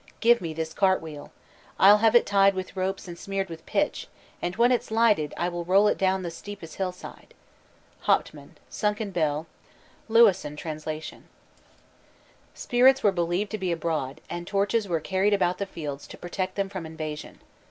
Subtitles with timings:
[0.19, 1.31] Give me this cart wheel.
[1.77, 4.07] I'll have it tied with ropes and smeared with pitch,
[4.41, 7.35] And when it's lighted, I will roll it down The steepest hillside."
[8.07, 9.45] HAUPTMANN: Sunken Bell.
[10.09, 10.87] (Lewisohn trans.)
[12.55, 16.55] Spirits were believed to be abroad, and torches were carried about the fields to protect
[16.55, 17.39] them from invasion.